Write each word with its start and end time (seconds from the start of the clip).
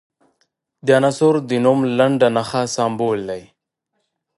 د 0.85 0.87
عنصر 0.97 1.33
د 1.49 1.51
نوم 1.65 1.79
لنډه 1.97 2.27
نښه 2.35 2.61
سمبول 2.75 3.19
دی. 3.29 3.43